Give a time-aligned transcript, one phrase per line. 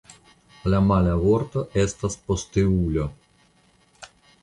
[0.73, 3.09] La mala vorto estas posteulo.